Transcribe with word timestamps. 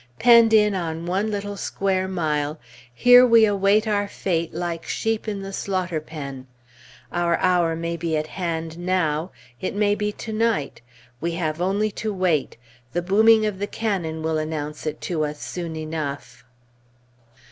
Penned 0.17 0.51
in 0.51 0.73
on 0.73 1.05
one 1.05 1.29
little 1.29 1.55
square 1.55 2.07
mile, 2.07 2.59
here 2.91 3.23
we 3.23 3.45
await 3.45 3.87
our 3.87 4.07
fate 4.07 4.51
like 4.51 4.83
sheep 4.83 5.27
in 5.27 5.43
the 5.43 5.53
slaughter 5.53 5.99
pen. 6.01 6.47
Our 7.11 7.37
hour 7.37 7.75
may 7.75 7.97
be 7.97 8.17
at 8.17 8.25
hand 8.25 8.79
now, 8.79 9.29
it 9.59 9.75
may 9.75 9.93
be 9.93 10.11
to 10.13 10.33
night; 10.33 10.81
we 11.21 11.33
have 11.33 11.61
only 11.61 11.91
to 12.01 12.11
wait; 12.11 12.57
the 12.93 13.03
booming 13.03 13.45
of 13.45 13.59
the 13.59 13.67
cannon 13.67 14.23
will 14.23 14.39
announce 14.39 14.87
it 14.87 15.01
to 15.01 15.23
us 15.23 15.39
soon 15.39 15.75
enough. 15.75 16.45